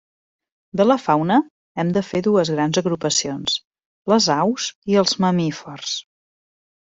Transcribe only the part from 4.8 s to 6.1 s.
i els mamífers.